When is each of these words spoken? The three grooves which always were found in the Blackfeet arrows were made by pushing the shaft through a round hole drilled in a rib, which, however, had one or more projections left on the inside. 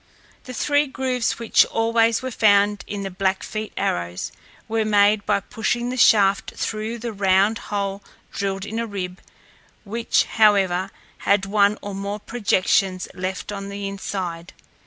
The 0.45 0.53
three 0.55 0.87
grooves 0.87 1.37
which 1.37 1.63
always 1.67 2.23
were 2.23 2.31
found 2.31 2.83
in 2.87 3.03
the 3.03 3.11
Blackfeet 3.11 3.71
arrows 3.77 4.31
were 4.67 4.83
made 4.83 5.23
by 5.27 5.41
pushing 5.41 5.91
the 5.91 5.95
shaft 5.95 6.53
through 6.55 6.99
a 7.03 7.11
round 7.11 7.59
hole 7.69 8.01
drilled 8.33 8.65
in 8.65 8.79
a 8.79 8.87
rib, 8.87 9.21
which, 9.83 10.23
however, 10.23 10.89
had 11.19 11.45
one 11.45 11.77
or 11.83 11.93
more 11.93 12.19
projections 12.19 13.07
left 13.13 13.51
on 13.51 13.69
the 13.69 13.87
inside. 13.87 14.53